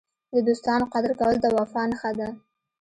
د 0.33 0.35
دوستانو 0.47 0.85
قدر 0.93 1.11
کول 1.19 1.35
د 1.41 1.45
وفا 1.57 1.83
نښه 1.89 2.11
ده. 2.19 2.29